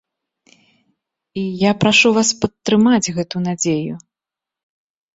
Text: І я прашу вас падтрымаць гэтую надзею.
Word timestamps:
І 1.41 1.43
я 1.61 1.71
прашу 1.85 2.13
вас 2.17 2.29
падтрымаць 2.41 3.13
гэтую 3.21 3.41
надзею. 3.53 3.95